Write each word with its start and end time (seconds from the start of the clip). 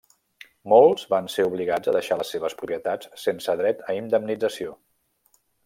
Molts 0.71 1.03
van 1.13 1.27
ser 1.33 1.45
obligats 1.49 1.91
a 1.91 1.93
deixar 1.97 2.17
les 2.21 2.31
seves 2.37 2.57
propietats 2.63 3.13
sense 3.27 3.57
dret 3.61 3.85
a 3.93 3.97
indemnització. 3.99 4.77